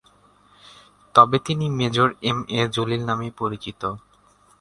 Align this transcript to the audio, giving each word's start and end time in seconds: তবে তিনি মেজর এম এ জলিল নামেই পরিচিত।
তবে 1.15 1.37
তিনি 1.39 1.65
মেজর 1.79 2.09
এম 2.21 2.39
এ 2.51 2.61
জলিল 2.75 3.01
নামেই 3.05 3.31
পরিচিত। 3.37 3.81